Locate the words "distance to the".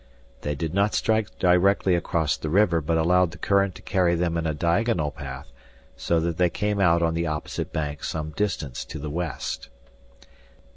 8.31-9.11